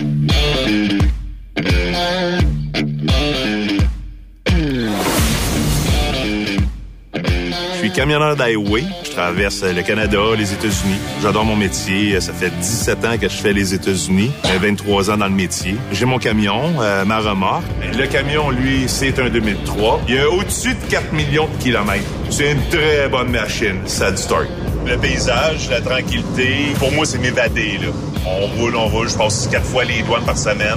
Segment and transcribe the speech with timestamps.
[0.00, 1.17] Música
[7.88, 8.84] suis camionneur d'highway.
[9.04, 10.98] Je traverse le Canada, les États-Unis.
[11.22, 12.20] J'adore mon métier.
[12.20, 14.30] Ça fait 17 ans que je fais les États-Unis.
[14.44, 15.76] J'ai 23 ans dans le métier.
[15.92, 17.64] J'ai mon camion, euh, ma remorque.
[17.96, 20.02] Le camion, lui, c'est un 2003.
[20.08, 22.04] Il y a au-dessus de 4 millions de kilomètres.
[22.30, 23.80] C'est une très bonne machine.
[23.86, 24.48] Ça du story.
[24.86, 27.78] Le paysage, la tranquillité, pour moi, c'est m'évader.
[27.80, 27.88] Là.
[28.26, 29.08] On roule, on roule.
[29.08, 30.76] Je passe quatre fois les douanes par semaine,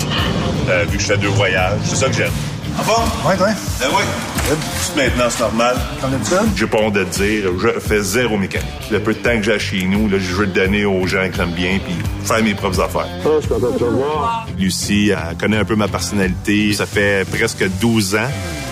[0.70, 1.80] euh, vu que je fais deux voyages.
[1.84, 2.32] C'est ça que j'aime.
[2.78, 3.28] Ah bon?
[3.30, 3.48] Ouais, toi?
[3.80, 4.04] Ben oui.
[4.50, 5.78] Toute maintenance normale.
[6.02, 8.68] T'en as J'ai pas honte de te dire, je fais zéro mécanique.
[8.92, 11.28] Le peu de temps que j'ai chez nous, là, je veux le donner aux gens
[11.30, 13.08] que j'aime bien puis faire mes propres affaires.
[13.24, 14.48] Ah, je suis content de te voir.
[14.58, 16.74] Lucie, elle connaît un peu ma personnalité.
[16.74, 18.30] Ça fait presque 12 ans,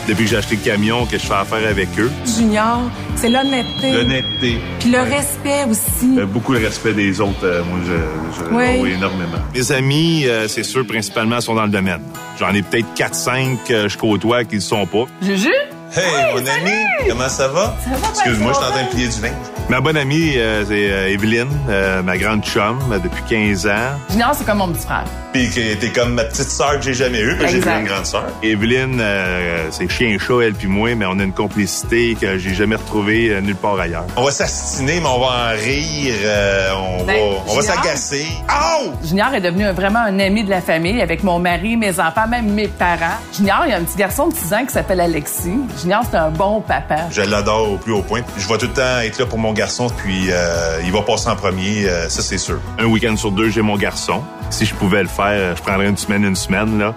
[0.08, 2.12] depuis que j'ai acheté le camion, que je fais affaire avec eux.
[2.38, 2.82] Junior,
[3.16, 3.92] c'est l'honnêteté.
[3.92, 4.58] L'honnêteté.
[4.80, 5.16] Puis le Ouais.
[5.18, 6.18] respect aussi.
[6.18, 7.92] Euh, Beaucoup de respect des autres, euh, moi, je,
[8.40, 8.64] je Oui.
[8.78, 9.38] oh oui, énormément.
[9.54, 12.02] Mes amis, euh, c'est sûr, principalement, sont dans le domaine.
[12.40, 15.06] J'en ai peut-être 4-5 que je côtoie qui ne le sont pas.
[15.22, 15.50] Juju?
[15.96, 16.72] Hey, mon ami,
[17.08, 17.76] comment ça va?
[17.84, 19.34] Ça va, Excuse-moi, je suis en train de plier du linge.
[19.70, 24.00] Ma bonne amie, euh, c'est euh, Evelyne, euh, ma grande chum depuis 15 ans.
[24.10, 25.04] Junior, c'est comme mon petit frère.
[25.32, 27.86] Puis que t'es comme ma petite sœur que j'ai jamais eue, parce que j'ai une
[27.86, 28.26] grande sœur.
[28.42, 32.78] Evelyne, euh, c'est chien-chat, elle puis moi, mais on a une complicité que j'ai jamais
[32.78, 34.06] retrouvée euh, nulle part ailleurs.
[34.18, 38.26] On va s'astiner, mais on va en rire, euh, on, Ben, va, on va s'agacer.
[38.50, 38.90] Oh!
[39.08, 42.52] Junior est devenu vraiment un ami de la famille avec mon mari, mes enfants, même
[42.52, 43.20] mes parents.
[43.38, 45.60] Junior, il y a un petit garçon de 6 ans qui s'appelle Alexis.
[45.80, 47.02] Junior, c'est un bon papa.
[47.12, 48.22] Je l'adore au plus haut point.
[48.36, 49.54] Je vais tout le temps être là pour mon
[49.98, 52.60] puis euh, il va passer en premier, euh, ça c'est sûr.
[52.78, 54.24] Un week-end sur deux, j'ai mon garçon.
[54.50, 56.80] Si je pouvais le faire, je prendrais une semaine, une semaine.
[56.80, 56.96] Là.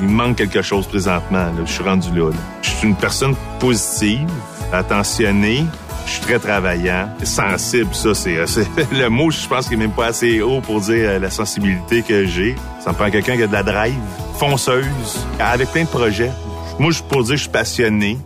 [0.00, 1.46] Il me manque quelque chose présentement.
[1.64, 2.30] Je suis rendu là.
[2.62, 4.28] Je suis une personne positive,
[4.72, 5.64] attentionnée.
[6.06, 8.46] Je suis très travaillant, sensible, ça c'est euh,
[8.92, 9.30] le mot.
[9.30, 12.54] Je pense qu'il est même pas assez haut pour dire la sensibilité que j'ai.
[12.80, 13.98] Ça me prend quelqu'un qui a de la drive,
[14.38, 16.30] fonceuse, avec plein de projets.
[16.78, 18.18] Moi, je pour dire que je suis passionné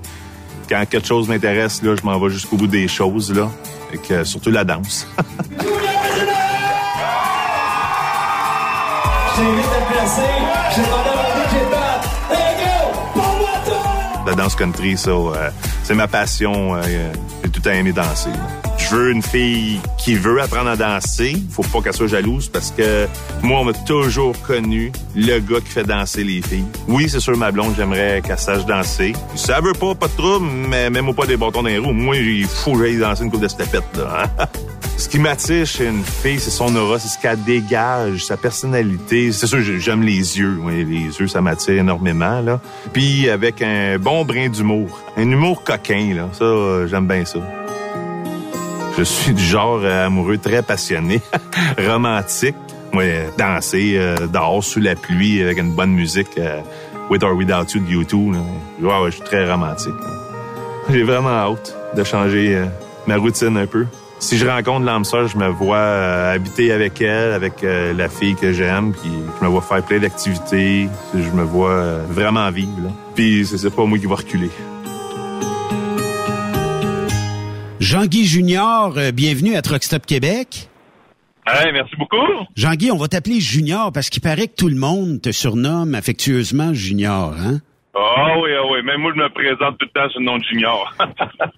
[0.68, 3.50] quand quelque chose m'intéresse, là, je m'en vais jusqu'au bout des choses, là.
[3.92, 5.06] Et que, surtout la danse.
[14.26, 15.50] la danse country, ça, euh,
[15.84, 16.74] c'est ma passion.
[16.74, 17.12] euh,
[17.42, 18.30] j'ai tout temps aimé danser.
[18.30, 18.67] là.
[18.78, 21.36] Je veux une fille qui veut apprendre à danser.
[21.50, 23.06] Faut pas qu'elle soit jalouse parce que
[23.42, 26.64] moi, on m'a toujours connu le gars qui fait danser les filles.
[26.86, 29.12] Oui, c'est sûr, ma blonde, j'aimerais qu'elle sache danser.
[29.34, 31.78] Ça veut pas, pas de trouble, mais même pas des bâtons dans les.
[31.80, 34.24] Moi, il faut que j'aille danser une coupe de steppette, là.
[34.38, 34.46] hein.
[34.96, 39.30] Ce qui m'attire chez une fille, c'est son aura, c'est ce qu'elle dégage, sa personnalité.
[39.30, 40.58] C'est sûr, j'aime les yeux.
[40.66, 40.84] Les
[41.20, 42.60] yeux, ça m'attire énormément, là.
[42.92, 45.00] Puis avec un bon brin d'humour.
[45.16, 46.28] Un humour coquin, là.
[46.32, 47.38] Ça, euh, j'aime bien ça.
[48.98, 51.20] Je suis du genre euh, amoureux très passionné,
[51.78, 52.56] romantique.
[52.92, 56.40] Moi, euh, danser euh, dehors sous la pluie avec une bonne musique,
[57.08, 58.34] With or Without You de YouTube.
[58.80, 59.94] je suis très romantique.
[60.90, 62.60] J'ai vraiment hâte de changer
[63.06, 63.86] ma routine un peu.
[64.18, 65.78] Si je rencontre l'âme sœur, je me vois
[66.30, 70.88] habiter avec elle, avec la fille que j'aime, puis je me vois faire plein d'activités,
[71.14, 72.90] je me vois vraiment vivre.
[73.14, 74.50] Puis c'est pas moi qui va reculer.
[77.90, 80.68] Jean-Guy Junior, euh, bienvenue à Truck Stop Québec.
[81.46, 82.18] Hey, merci beaucoup.
[82.54, 86.74] Jean-Guy, on va t'appeler Junior parce qu'il paraît que tout le monde te surnomme affectueusement
[86.74, 87.62] Junior, hein?
[88.00, 88.82] Ah oui, ah oui.
[88.84, 90.94] Même moi, je me présente tout le temps sous le nom de Junior.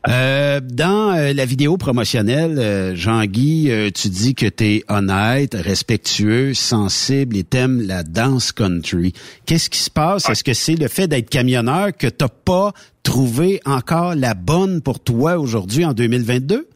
[0.09, 5.55] Euh, dans euh, la vidéo promotionnelle, euh, Jean-Guy, euh, tu dis que tu es honnête,
[5.55, 9.13] respectueux, sensible et t'aimes la danse country.
[9.47, 10.29] Qu'est-ce qui se passe?
[10.29, 12.73] Est-ce que c'est le fait d'être camionneur que t'as pas
[13.03, 16.67] trouvé encore la bonne pour toi aujourd'hui en 2022?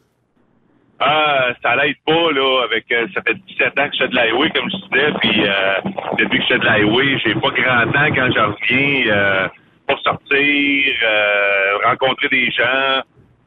[0.99, 4.15] Ah, ça l'aide pas, là, avec, euh, ça fait 17 ans que je fais de
[4.15, 5.79] l'highway, comme je disais, puis euh,
[6.17, 9.47] depuis que je fais de l'highway, j'ai pas grand temps quand je reviens euh,
[9.87, 13.01] pour sortir, euh, rencontrer des gens,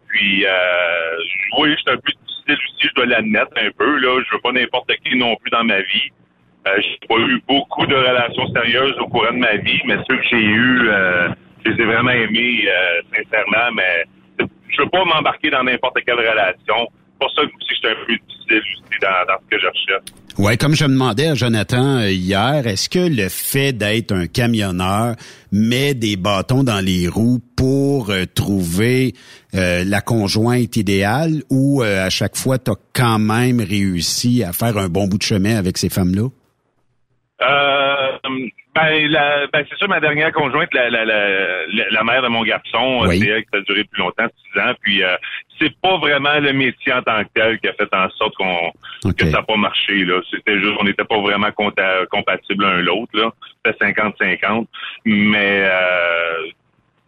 [0.08, 1.16] puis euh,
[1.58, 4.42] oui, je suis un peu difficile aussi, je dois l'admettre un peu, là, je veux
[4.42, 6.10] pas n'importe qui non plus dans ma vie.
[6.66, 10.18] Euh, j'ai pas eu beaucoup de relations sérieuses au courant de ma vie, mais ceux
[10.18, 11.28] que j'ai euh,
[11.64, 12.68] je les ai vraiment aimés,
[13.10, 14.04] sincèrement, mais
[14.68, 16.88] je veux pas m'embarquer dans n'importe quelle relation.
[17.18, 19.60] C'est pour ça que aussi, je suis un peu difficile aussi dans, dans ce que
[19.60, 20.04] je recherche.
[20.38, 24.28] Ouais, comme je me demandais à Jonathan euh, hier, est-ce que le fait d'être un
[24.28, 25.16] camionneur
[25.50, 29.14] met des bâtons dans les roues pour euh, trouver
[29.56, 34.52] euh, la conjointe idéale ou euh, à chaque fois tu as quand même réussi à
[34.52, 36.28] faire un bon bout de chemin avec ces femmes-là?
[37.40, 37.97] Euh,
[38.78, 43.00] Ben, ben c'est ça, ma dernière conjointe, la, la, la, la mère de mon garçon,
[43.06, 43.18] Oui.
[43.18, 44.72] c'est elle qui a duré plus longtemps, six ans.
[44.82, 45.16] Puis euh,
[45.60, 48.72] c'est pas vraiment le métier en tant que tel qui a fait en sorte qu'on
[49.12, 50.04] que ça n'a pas marché.
[50.04, 50.20] là.
[50.30, 53.10] C'était juste on n'était pas vraiment compta- compatibles l'un l'autre.
[53.14, 53.30] là.
[53.64, 54.66] C'était 50-50.
[55.04, 56.46] Mais euh,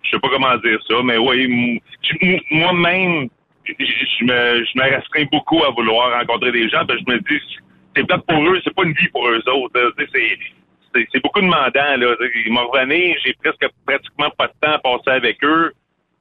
[0.02, 1.80] je sais pas comment dire ça, mais oui,
[2.50, 3.28] moi-même,
[3.66, 7.18] je me, je me restreins beaucoup à vouloir rencontrer des gens, parce que je me
[7.20, 7.40] dis,
[7.94, 9.94] c'est peut-être pour eux, c'est pas une vie pour eux autres.
[10.12, 10.38] C'est,
[10.94, 11.70] c'est, beaucoup demandant.
[11.74, 12.16] Là.
[12.20, 15.72] Tu sais, Ils m'ont revenu, j'ai presque pratiquement pas de temps à passer avec eux.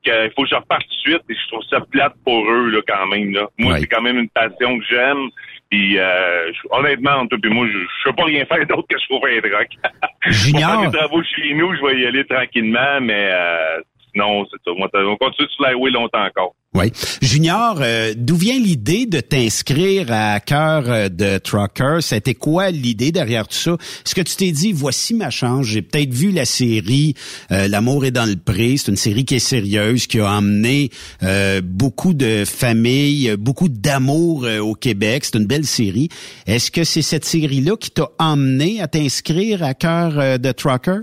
[0.03, 2.69] qu'il faut que je reparte tout de suite et je trouve ça plate pour eux
[2.69, 3.33] là, quand même.
[3.33, 3.47] Là.
[3.57, 3.79] Moi, Ouais.
[3.81, 5.27] c'est quand même une passion que j'aime.
[5.69, 9.05] Puis euh, honnêtement, entre et moi, je ne sais pas rien faire d'autre que je
[9.05, 9.67] trouve un rock.
[10.51, 13.81] Pour faire des travaux chez nous, je vais y aller tranquillement, mais euh,
[14.11, 14.71] sinon, c'est ça.
[14.75, 16.55] Moi, on continue sur l'highway longtemps encore.
[16.75, 16.91] Oui.
[17.23, 21.97] Junior, euh, d'où vient l'idée de t'inscrire à cœur euh, de Trucker?
[22.01, 23.71] C'était quoi l'idée derrière tout ça?
[24.05, 27.15] Est-ce que tu t'es dit, voici ma chance, j'ai peut-être vu la série
[27.51, 30.91] euh, L'amour est dans le pré, c'est une série qui est sérieuse, qui a emmené
[31.23, 35.25] euh, beaucoup de familles, beaucoup d'amour au Québec.
[35.25, 36.09] C'est une belle série.
[36.45, 40.99] Est-ce que c'est cette série-là qui t'a emmené à t'inscrire à cœur de Trucker?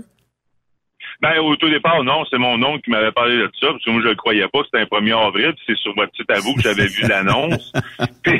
[1.21, 3.89] Ben, au tout départ, non, c'est mon oncle qui m'avait parlé de ça, parce que
[3.89, 6.53] moi, je le croyais pas, c'était un 1er avril, puis c'est sur votre à vous
[6.55, 7.71] que j'avais vu l'annonce.
[8.23, 8.39] Puis-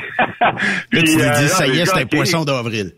[0.90, 2.92] puis, t'es euh, dit, ça y est, c'est un poisson d'avril.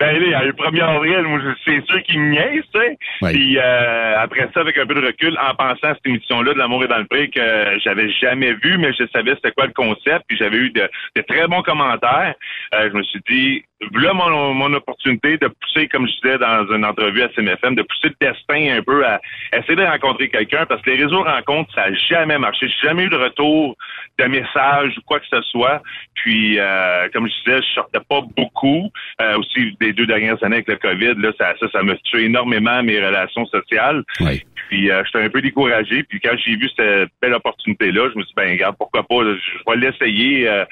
[0.00, 2.96] Ben là, le 1er avril, c'est sûr qu'il me niaise, tu sais.
[3.32, 6.58] Puis euh, après ça, avec un peu de recul, en pensant à cette émission-là de
[6.58, 9.72] l'amour est dans le pré que j'avais jamais vu, mais je savais c'était quoi le
[9.72, 12.34] concept, puis j'avais eu de, de très bons commentaires.
[12.74, 16.66] Euh, je me suis dit, voilà mon, mon opportunité de pousser, comme je disais dans
[16.74, 19.20] une entrevue à CMFM, de pousser le destin un peu à
[19.52, 22.68] essayer de rencontrer quelqu'un, parce que les réseaux rencontres, ça n'a jamais marché.
[22.68, 23.76] J'ai jamais eu de retour
[24.18, 25.80] de message ou quoi que ce soit.
[26.14, 28.90] Puis, euh, comme je disais, je sortais pas beaucoup.
[29.20, 32.24] Euh, aussi, les deux dernières années avec le COVID, là, ça, ça, ça m'a tué
[32.24, 34.02] énormément mes relations sociales.
[34.20, 34.42] Oui.
[34.68, 36.02] Puis, euh, j'étais un peu découragé.
[36.02, 39.22] Puis, quand j'ai vu cette belle opportunité-là, je me suis dit, ben, regarde, pourquoi pas,
[39.22, 40.48] je vais l'essayer.
[40.48, 40.64] Euh,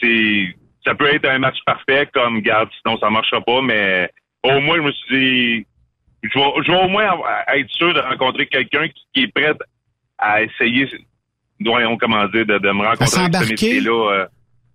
[0.00, 4.10] c'est, ça peut être un match parfait, comme, garde, sinon ça marchera pas, mais
[4.42, 5.08] au moins, je me suis
[5.60, 5.66] dit,
[6.22, 7.04] je vais, je vais au moins
[7.54, 9.54] être sûr de rencontrer quelqu'un qui, qui est prêt
[10.18, 10.88] à essayer,
[11.64, 13.50] voyons comment dire, de, de me rencontrer avec ce s'embarquer?
[13.52, 14.26] métier-là, euh,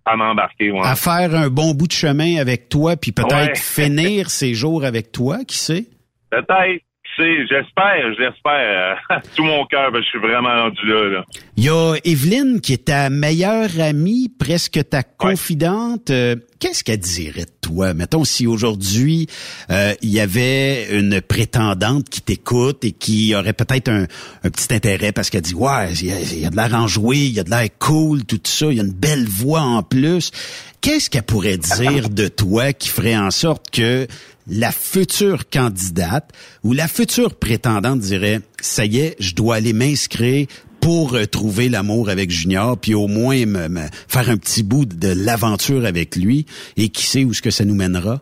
[0.04, 0.70] à m'embarquer.
[0.70, 0.80] ouais.
[0.82, 3.54] à faire un bon bout de chemin avec toi, puis peut-être Ouais.
[3.54, 5.84] finir ses jours avec toi, qui sait?
[6.30, 6.82] Peut-être.
[7.18, 8.96] Sais, j'espère, j'espère.
[9.10, 11.08] euh, tout mon cœur, que je suis vraiment rendu là.
[11.08, 11.24] là.
[11.56, 16.10] Il y a Evelyne qui est ta meilleure amie, presque ta confidente.
[16.10, 17.94] Euh, Qu'est-ce qu'elle dirait de toi?
[17.94, 19.28] Mettons si aujourd'hui
[19.70, 24.06] euh, il y avait une prétendante qui t'écoute et qui aurait peut-être un,
[24.42, 26.06] un petit intérêt parce qu'elle dit ouais, il
[26.36, 28.76] y y a de l'air enjoué, il y a de l'air cool, tout ça, il
[28.76, 30.32] y a une belle voix en plus.
[30.80, 34.06] Qu'est-ce qu'elle pourrait dire de toi qui ferait en sorte que
[34.48, 36.30] la future candidate
[36.64, 40.46] ou la future prétendante dirait ça y est, je dois aller m'inscrire
[40.80, 45.12] pour euh, trouver l'amour avec Junior, puis au moins me, faire un petit bout de
[45.14, 46.46] l'aventure avec lui,
[46.76, 48.20] et qui sait où ce que ça nous mènera?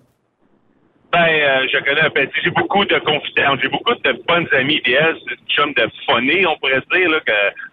[1.12, 2.28] Ben, euh, je connais un peu.
[2.42, 3.56] J'ai beaucoup de confidents.
[3.62, 4.82] J'ai beaucoup de bonnes amies.
[4.84, 7.32] Elle, c'est une chum de phonée, on pourrait dire, là, que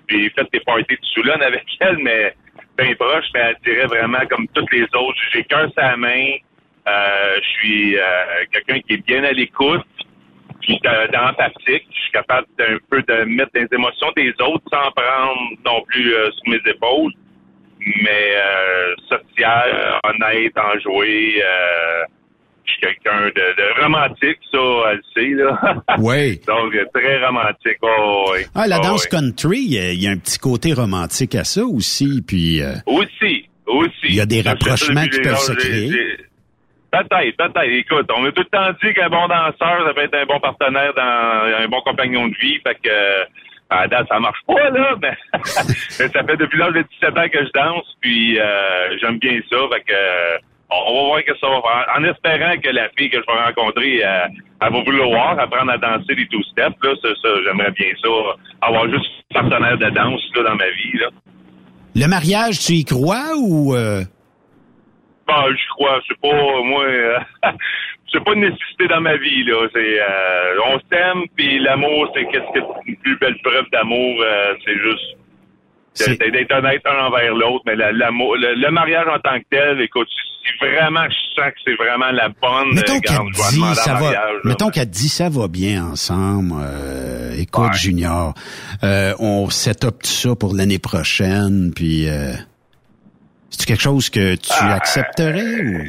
[0.09, 2.35] j'ai fait des parties de Soulon avec elle, mais
[2.77, 5.19] bien proche, mais elle dirait vraiment comme toutes les autres.
[5.33, 6.35] J'ai cœur sa main.
[6.87, 8.01] Euh, je suis euh,
[8.51, 9.85] quelqu'un qui est bien à l'écoute,
[10.61, 11.85] puis euh, d'empathique.
[11.91, 16.13] Je suis capable d'un peu de mettre les émotions des autres sans prendre non plus
[16.13, 17.11] euh, sur mes épaules.
[18.01, 21.41] Mais euh, social, honnête, enjoué.
[21.43, 22.03] Euh,
[22.65, 24.59] je suis quelqu'un de, de romantique, ça,
[24.91, 25.83] elle le sait, là.
[25.99, 26.39] Oui.
[26.47, 27.77] Donc, très romantique.
[27.81, 28.39] Oh, oui.
[28.55, 29.09] Ah, la Oh, danse oui.
[29.19, 32.61] country, il y a- il y a un petit côté romantique à ça aussi, puis
[32.61, 33.91] euh, Aussi, aussi.
[34.05, 35.91] Il y a des rapprochements qui peuvent se créer.
[36.93, 37.73] Peut-être, peut-être.
[37.73, 40.39] Écoute, on a tout le temps dit qu'un bon danseur, ça peut être un bon
[40.39, 42.59] partenaire, dans un bon compagnon de vie.
[42.59, 43.23] Fait que, euh,
[43.71, 47.45] à date, ça marche pas, là, mais, ça fait depuis l'âge de 17 ans que
[47.45, 49.57] je danse, puis euh, j'aime bien ça.
[49.73, 50.37] Fait que, euh,
[50.69, 51.95] on va voir que ça va faire.
[51.97, 56.13] En espérant que la fille que je vais rencontrer, elle va vouloir apprendre à danser
[56.13, 56.93] les two-steps, là.
[57.01, 58.09] Ça, ça, j'aimerais bien ça.
[58.61, 61.07] Avoir juste un partenaire de danse, là, dans ma vie, là.
[61.95, 64.03] le mariage, tu y crois ou euh,
[65.27, 67.17] Bah, je crois, c'est pas moi, euh,
[68.11, 69.67] c'est pas une nécessité dans ma vie là.
[69.73, 74.53] C'est, euh, on s'aime, puis l'amour, c'est qu'est-ce que une plus belle preuve d'amour, euh,
[74.65, 75.17] c'est juste
[75.93, 77.63] C'est- d'être honnête un envers l'autre.
[77.65, 81.51] Mais la- l'amour, le, le mariage en tant que tel, écoute, si vraiment je sens
[81.51, 84.69] que c'est vraiment la bonne, mettons euh, qu'elle je vais dit ça va, mariage, mettons
[84.71, 86.53] qu'elle dit ça va bien ensemble.
[86.61, 87.77] euh, écoute, Ouais.
[87.77, 88.33] Junior,
[88.83, 92.33] euh, on set up tout ça pour l'année prochaine, puis euh,
[93.57, 95.83] c'est quelque chose que tu Ah, accepterais ou?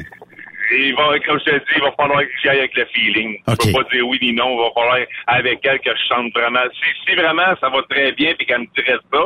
[0.71, 3.37] Il va, comme je te dis, il va falloir que j'y aille avec le feeling.
[3.47, 4.49] Je peux pas dire oui ni non.
[4.55, 6.63] Il va falloir avec elle que je chante vraiment.
[6.73, 9.19] Si, si vraiment ça va très bien puis qu'elle me dirait ça,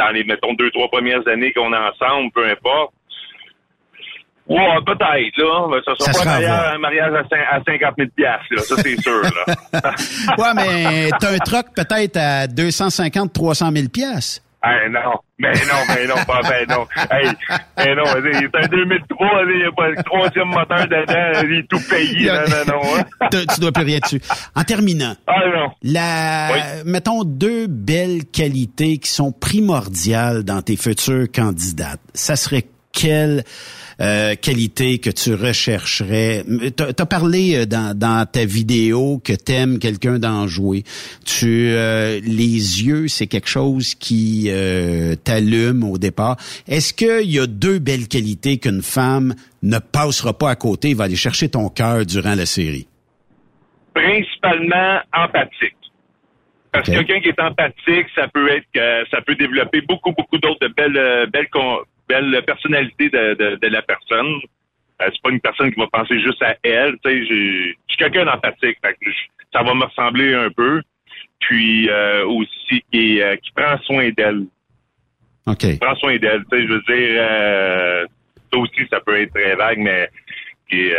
[0.00, 2.92] dans les, mettons, deux, trois premières années qu'on est ensemble, peu importe,
[4.48, 5.68] Ouais, peut-être, là.
[5.70, 8.40] Mais ça sera pas un mariage à, 50 000 là.
[8.58, 9.44] Ça, c'est sûr, là.
[10.38, 13.86] ouais, mais t'as un troc peut-être à 250, 300 000
[14.64, 16.86] eh non, mais non, mais non, pas ben non.
[17.10, 17.28] Hey,
[17.78, 21.68] mais non, c'est un 2003, il n'y a pas le troisième moteur dedans, il est
[21.68, 22.28] tout payé.
[22.28, 22.96] Non, non, non.
[22.96, 23.28] Hein.
[23.54, 24.20] tu dois plus rien dessus.
[24.54, 25.70] En terminant, ah, non.
[25.82, 32.00] la, mettons deux belles qualités qui sont primordiales dans tes futures candidates.
[32.14, 33.42] Ça serait quelle
[34.02, 36.42] euh, qualité que tu rechercherais?
[36.76, 40.82] Tu as, parlé euh, dans, dans, ta vidéo que t'aimes quelqu'un d'en jouer.
[41.24, 44.50] Tu euh, les yeux, c'est quelque chose qui
[45.24, 46.36] t'allume au départ.
[46.66, 51.04] Est-ce qu'il y a deux belles qualités qu'une femme ne passera pas à côté, va
[51.04, 52.88] aller chercher ton cœur durant la série?
[53.94, 55.76] Principalement empathique.
[56.72, 60.66] Parce que quelqu'un qui est empathique, ça peut être ça peut développer beaucoup, beaucoup d'autres
[60.68, 61.48] belles, belles,
[62.12, 64.40] belle personnalité de, de, la personne.
[65.00, 66.96] Euh, c'est pas une personne qui va penser juste à elle.
[67.04, 67.10] Je
[67.88, 68.78] suis quelqu'un d'empathique.
[69.52, 70.82] Ça va me ressembler un peu.
[71.40, 74.44] Puis euh, aussi qui, euh, qui prend soin d'elle.
[75.46, 75.58] OK.
[75.58, 76.44] Qui prend soin d'elle.
[76.52, 78.08] Je veux dire,
[78.52, 80.08] ça aussi, ça peut être très vague, mais
[80.70, 80.90] qui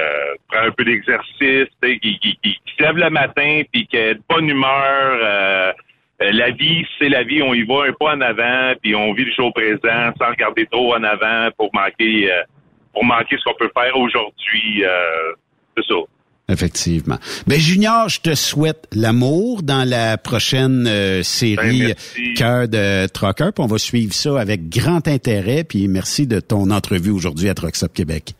[0.50, 4.22] prend un peu d'exercice, qui, qui, qui, se lève le matin, puis qui a de
[4.30, 5.74] bonne humeur.
[6.22, 9.14] Euh, la vie, c'est la vie, on y va un pas en avant, puis on
[9.14, 12.44] vit le jour présent sans regarder trop en avant pour manquer euh,
[12.94, 14.86] pour manquer ce qu'on peut faire aujourd'hui.
[14.86, 15.34] Euh,
[15.76, 16.00] c'est ça.
[16.50, 17.18] Effectivement.
[17.48, 20.86] Ben Junior, je te souhaite l'amour dans la prochaine
[21.24, 23.50] série ben, Cœur de Trucker.
[23.56, 25.64] Puis on va suivre ça avec grand intérêt.
[25.64, 28.36] Puis merci de ton entrevue aujourd'hui à Truckstop Québec.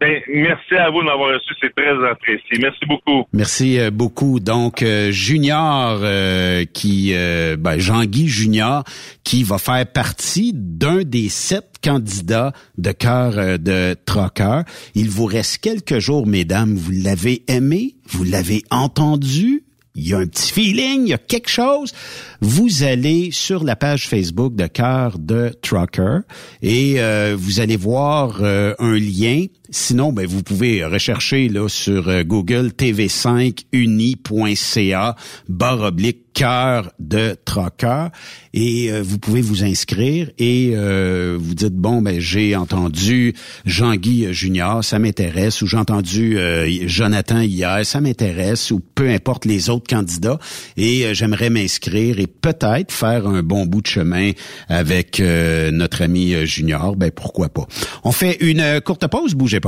[0.00, 2.58] Ben, merci à vous de m'avoir reçu, c'est très apprécié.
[2.60, 3.24] Merci beaucoup.
[3.32, 4.38] Merci euh, beaucoup.
[4.38, 7.12] Donc, euh, Junior, euh, qui,
[7.58, 8.84] ben, Jean-Guy Junior,
[9.24, 14.62] qui va faire partie d'un des sept candidats de cœur de Trocker.
[14.94, 16.74] Il vous reste quelques jours, mesdames.
[16.76, 19.64] Vous l'avez aimé, vous l'avez entendu,
[19.98, 21.92] il y a un petit feeling, il y a quelque chose,
[22.40, 26.20] vous allez sur la page Facebook de Cœur de Trucker
[26.62, 26.98] et
[27.36, 29.44] vous allez voir un lien.
[29.70, 35.14] Sinon, ben, vous pouvez rechercher là, sur euh, Google tv5uni.ca
[35.48, 38.10] barre oblique cœur de troqueur.
[38.54, 43.34] Et euh, vous pouvez vous inscrire et euh, vous dites bon ben j'ai entendu
[43.66, 46.38] Jean-Guy Junior, ça m'intéresse ou j'ai entendu
[46.86, 50.38] Jonathan hier, ça m'intéresse ou peu importe les autres candidats.
[50.76, 54.30] Et j'aimerais m'inscrire et peut-être faire un bon bout de chemin
[54.68, 57.66] avec notre ami Junior, ben pourquoi pas.
[58.04, 59.60] On fait une courte pause, bougez